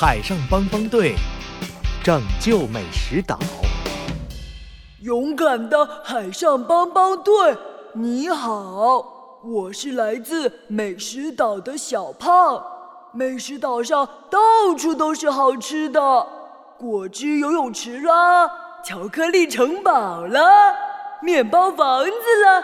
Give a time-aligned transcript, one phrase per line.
[0.00, 1.16] 海上帮帮队
[2.04, 3.36] 拯救美食岛。
[5.00, 7.56] 勇敢的海上帮帮队，
[7.94, 12.64] 你好，我是来自美食岛的小胖。
[13.12, 14.38] 美食岛上到
[14.78, 16.00] 处都是好吃的，
[16.78, 18.48] 果汁游泳池啦，
[18.84, 20.76] 巧克力城堡啦，
[21.20, 22.12] 面包房子
[22.44, 22.62] 啦。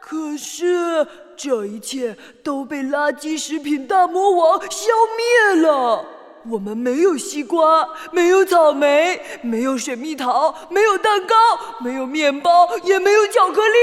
[0.00, 1.04] 可是
[1.36, 6.04] 这一切都被垃圾食品大魔王消灭了。
[6.48, 11.34] 我们没有西瓜，没有草莓，没有水蜜桃，没有蛋糕，
[11.80, 13.78] 没有面包，也没有巧克力。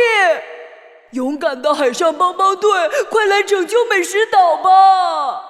[1.11, 2.69] 勇敢的海上帮帮队，
[3.09, 5.41] 快来拯救美食岛吧！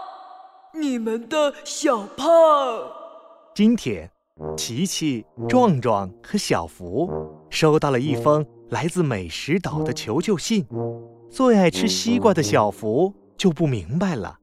[0.74, 2.28] 你们的小胖。
[3.56, 4.12] 今天，
[4.56, 7.10] 琪琪、壮壮和小福
[7.50, 10.68] 收到了一封来自美食岛的求救信。
[11.32, 14.38] 最爱吃西瓜的小福就不明白了。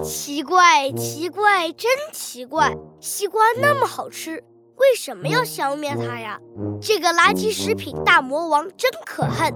[0.00, 2.74] 奇怪，奇怪，真奇怪！
[2.98, 4.42] 西瓜那么好吃，
[4.76, 6.40] 为什么要消灭它呀？
[6.80, 9.52] 这个垃圾食品大魔王真可恨！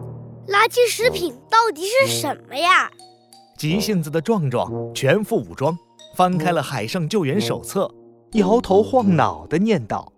[0.49, 2.91] 垃圾食品到底是什么呀？
[3.57, 5.77] 急性子的壮壮全副武装，
[6.15, 7.91] 翻开了海上救援手册，
[8.33, 10.13] 摇头晃脑地念道：“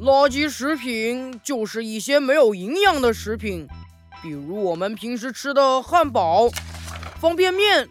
[0.00, 3.68] 垃圾食品就是一些没有营养的食品，
[4.22, 6.48] 比如我们平时吃的汉堡、
[7.20, 7.86] 方便面。”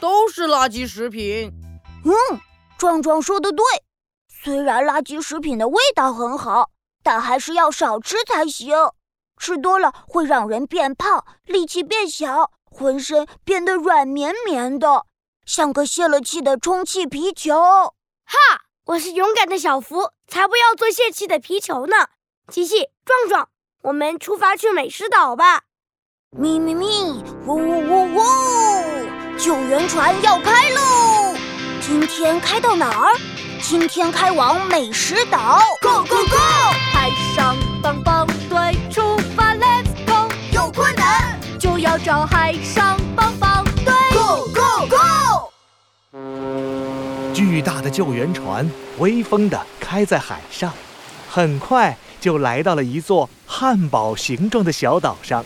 [0.00, 1.52] 都是垃圾食品。
[2.04, 2.40] 嗯，
[2.78, 3.64] 壮壮说的对。
[4.28, 6.70] 虽然垃圾食品的味道很好，
[7.02, 8.74] 但还是要少吃才行。
[9.36, 15.04] 吃多了会让人变胖，力气变小，浑身变得软绵绵的，
[15.46, 17.54] 像个泄了气的充气皮球。
[17.54, 18.36] 哈，
[18.86, 22.08] 我是勇敢的小福，才不要做泄气的皮球呢！
[22.48, 23.48] 琪琪、壮壮，
[23.82, 25.62] 我们出发去美食岛吧！
[26.30, 26.86] 咪咪咪，
[27.46, 28.79] 呜呜呜呜。
[29.42, 31.34] 救援船要开喽！
[31.80, 33.18] 今天开到哪儿？
[33.62, 35.58] 今天开往美食岛。
[35.80, 36.36] Go go go！
[36.92, 40.30] 海上帮帮队出发，Let's go！
[40.52, 43.94] 有困难就要找海上帮帮队。
[44.12, 45.52] Go go go！
[47.32, 50.70] 巨大的救援船威风地开在海上，
[51.30, 55.42] 很快就来到了一座汉堡形状的小岛上。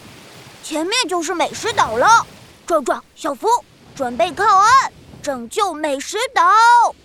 [0.65, 2.27] 前面就是美食岛了。
[2.67, 3.47] 壮壮、小福。
[3.95, 6.43] 准备靠岸，拯救美食岛。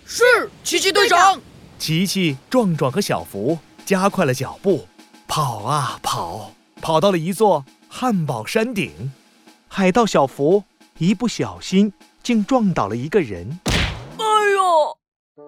[0.04, 1.40] 是，奇奇队长。
[1.78, 3.56] 奇奇、壮壮和小福
[3.86, 4.88] 加快了脚步，
[5.28, 6.50] 跑啊跑，
[6.82, 9.12] 跑到了一座汉堡山顶。
[9.68, 10.64] 海盗小福
[10.98, 11.92] 一不小心，
[12.24, 13.60] 竟撞倒了一个人。
[14.18, 14.98] 哎呦！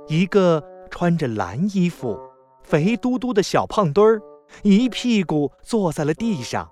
[0.07, 2.17] 一个穿着蓝衣服、
[2.63, 4.23] 肥嘟嘟的小胖墩儿，
[4.63, 6.71] 一屁股坐在了地上，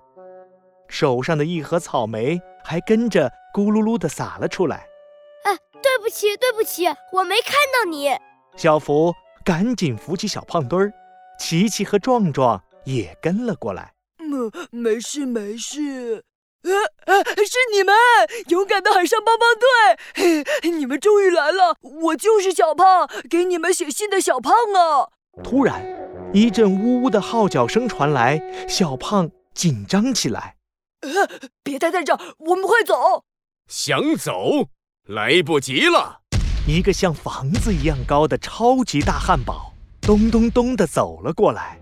[0.87, 3.29] 手上的一盒草莓还跟着。
[3.53, 4.87] 咕噜噜地洒了出来。
[5.43, 8.15] 哎，对不起，对不起，我没看到你。
[8.55, 9.13] 小福
[9.43, 10.93] 赶紧扶起小胖墩儿，
[11.39, 13.93] 琪琪和壮壮也跟了过来。
[14.19, 16.23] 嗯，没事没事。
[16.63, 16.71] 呃
[17.07, 17.95] 呃，是你们，
[18.49, 19.65] 勇敢的海上帮帮队
[20.13, 21.75] 嘿， 你们终于来了。
[21.81, 25.09] 我就是小胖，给你们写信的小胖啊。
[25.43, 25.83] 突然，
[26.33, 30.57] 一阵呜呜的号角声传来，小胖紧张起来。
[31.01, 31.27] 呃，
[31.63, 33.25] 别待在这儿，我们快走。
[33.73, 34.67] 想走，
[35.07, 36.19] 来不及了！
[36.67, 41.79] 一个像房子一样高的超级大汉堡，咚咚咚地走了过来。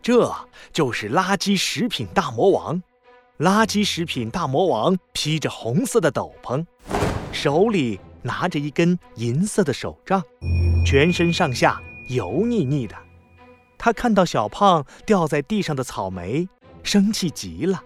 [0.00, 0.32] 这
[0.72, 2.80] 就是垃圾食品大魔王。
[3.40, 6.64] 垃圾食品大魔王披着红色的斗篷，
[7.32, 10.22] 手里拿着一根银色的手杖，
[10.86, 12.94] 全身上下油腻腻的。
[13.76, 16.48] 他看到小胖掉在地上的草莓，
[16.84, 17.82] 生气极了：“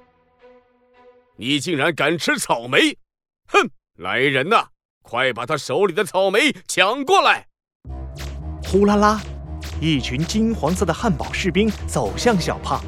[1.37, 2.99] 你竟然敢吃草莓！”
[3.49, 3.71] 哼！
[3.97, 4.67] 来人呐，
[5.03, 7.47] 快把他手里的草莓抢过来！
[8.65, 9.21] 呼啦啦，
[9.81, 12.81] 一群金黄色的汉堡士兵走向小胖。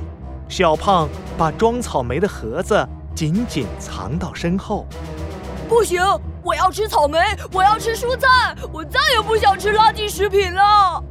[0.48, 4.86] 小胖把装草莓的盒子紧紧藏到身后。
[5.68, 6.02] 不行，
[6.42, 7.18] 我要吃草莓，
[7.52, 11.02] 我要吃蔬菜，我再也不想吃垃圾食品了。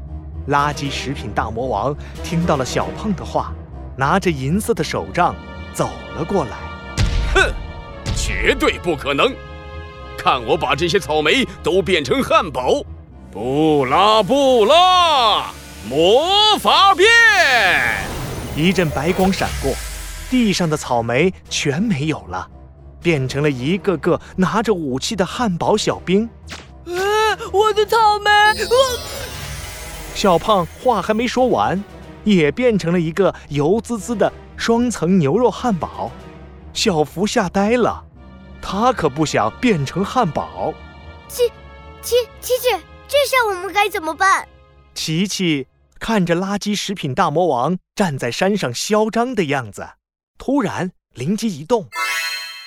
[0.49, 3.53] 垃圾食品大魔王听到了小胖的话，
[3.97, 5.33] 拿着银色的手杖
[5.73, 6.57] 走了过来。
[7.33, 7.53] 哼！
[8.15, 9.33] 绝对不可能！
[10.17, 12.83] 看我把这些草莓都变成汉堡！
[13.31, 15.51] 不拉不拉，
[15.87, 17.07] 魔法变！
[18.55, 19.73] 一阵白光闪过，
[20.29, 22.47] 地上的草莓全没有了，
[23.01, 26.29] 变成了一个个拿着武器的汉堡小兵。
[26.85, 26.93] 呃，
[27.53, 28.29] 我的草莓！
[28.65, 28.99] 我
[30.13, 31.81] 小胖话还没说完，
[32.25, 36.11] 也变成了一个油滋滋的双层牛肉汉堡。
[36.79, 38.05] 小福吓呆了。
[38.61, 40.73] 他可不想变成汉堡。
[41.27, 41.43] 琪，
[42.01, 42.69] 琪，琪琪，
[43.05, 44.47] 这下我们该怎么办？
[44.93, 45.67] 琪琪
[45.99, 49.85] 看着垃圾食品大魔王站在山上嚣张的样子，
[50.37, 51.85] 突然灵机一动，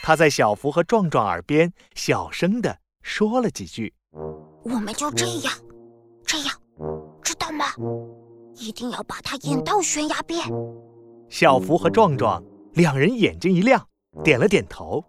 [0.03, 3.95] 他在小福和壮壮耳边小声的说了几句
[4.63, 5.55] ：“我们就这样，
[6.27, 6.55] 这样，
[7.23, 7.65] 知道吗？
[8.57, 10.47] 一定要把他引到悬崖边。”
[11.31, 12.45] 小福和壮壮
[12.75, 13.89] 两人眼睛一亮，
[14.25, 15.05] 点了点头。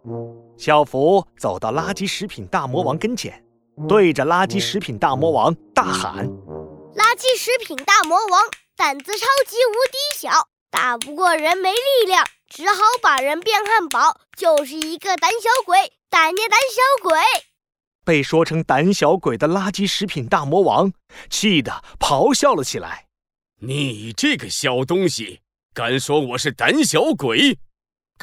[0.58, 3.44] 小福走到垃圾食品大魔王跟前。
[3.90, 6.28] 对着垃圾食品大魔王大喊
[6.96, 8.42] ：“垃圾食品大魔王
[8.76, 10.30] 胆子超级无敌小，
[10.70, 17.20] 打不过人没力量，只好把人变汉堡，就是一个胆小鬼，胆呀胆小鬼！”
[18.06, 20.94] 被说成胆小鬼的垃圾食品大魔王
[21.32, 23.08] 气得咆哮了起来
[23.62, 25.40] ：“你这个小东西，
[25.74, 27.58] 敢说我是胆小鬼？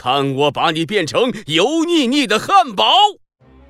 [0.02, 2.86] 看我把你变成油腻腻的汉堡！”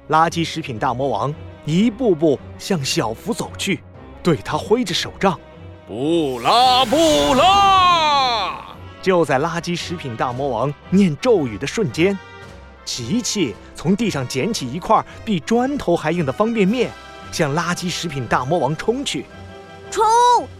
[0.09, 1.35] 垃圾食品大魔王。
[1.67, 3.83] 一步步向小福走去，
[4.23, 5.39] 对他挥着手杖
[5.87, 12.19] ：“不拉不拉！”就在垃圾食品大魔王念咒语的瞬间，
[12.85, 16.91] 琪琪从地上捡起一块比砖头还硬的方便面，
[17.31, 19.27] 向垃圾食品大魔王冲去。
[19.91, 20.03] 冲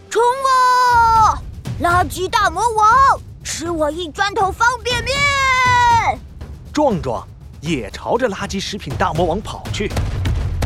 [0.09, 1.41] 冲啊！
[1.81, 2.87] 垃圾大魔王，
[3.43, 5.13] 吃我一砖头方便面！
[6.71, 7.27] 壮壮
[7.59, 9.91] 也朝着垃圾食品大魔王跑去。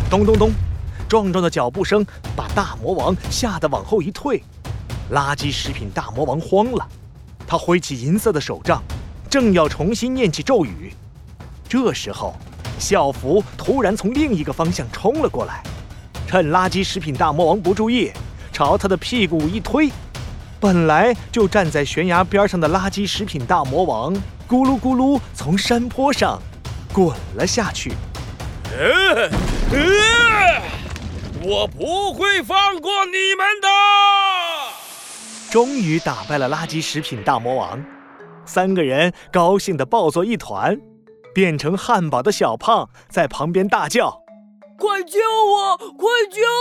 [0.09, 0.51] 咚咚咚，
[1.07, 2.05] 壮壮的脚步声
[2.35, 4.43] 把大魔王吓得往后一退。
[5.11, 6.87] 垃圾食品大魔王慌了，
[7.47, 8.83] 他挥起银色的手杖，
[9.29, 10.93] 正要重新念起咒语。
[11.67, 12.35] 这时候，
[12.77, 15.63] 校服突然从另一个方向冲了过来，
[16.27, 18.11] 趁垃圾食品大魔王不注意，
[18.51, 19.89] 朝他的屁股一推。
[20.59, 24.13] 本来就站在悬崖边上的垃圾食品大魔王，
[24.47, 26.41] 咕噜咕噜从山坡上
[26.91, 27.93] 滚了下去。
[28.71, 29.29] 呃，
[29.71, 30.61] 呃，
[31.43, 33.67] 我不会放过你们的！
[35.51, 37.83] 终于打败了垃圾食品大魔王，
[38.45, 40.77] 三个人高兴地抱作一团。
[41.33, 44.21] 变成汉堡的小胖在旁边大叫
[44.79, 45.77] ：“快救我！
[45.77, 46.54] 快救我！”该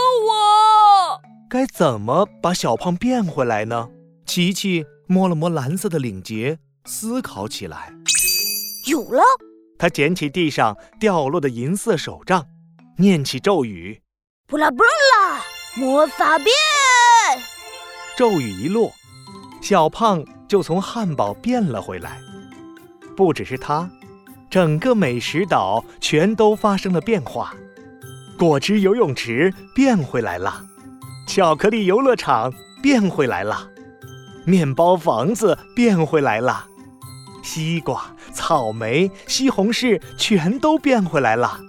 [1.77, 3.89] 怎么把小胖变回来呢？
[4.25, 7.93] 琪琪摸了摸蓝色的领结，思考起来。
[8.87, 9.21] 有了。
[9.77, 12.47] 他捡起地上掉落的银色手杖，
[12.97, 14.01] 念起咒语
[14.47, 15.41] ：“布拉布拉，
[15.75, 16.47] 魔法变！”
[18.15, 18.93] 咒语一落，
[19.61, 22.21] 小胖就从汉堡变了回来。
[23.17, 23.91] 不只是他，
[24.49, 27.53] 整个美食岛全都发生了变化。
[28.39, 30.65] 果汁游泳池变回来了，
[31.25, 33.69] 巧克力游乐场变回来了，
[34.45, 36.67] 面包房子变回来了。
[37.43, 41.59] 西瓜、草莓、西红柿全都变回来了，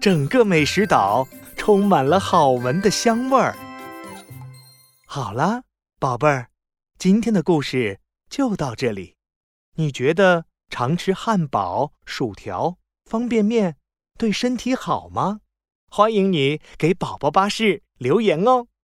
[0.00, 3.56] 整个美食岛充满了好闻的香味儿。
[5.06, 5.62] 好了，
[5.98, 6.48] 宝贝儿，
[6.98, 9.16] 今天的故事就到这里。
[9.76, 13.76] 你觉得常吃汉堡、薯条、方便面
[14.18, 15.40] 对身体好吗？
[15.88, 18.66] 欢迎你给宝宝巴士留言哦。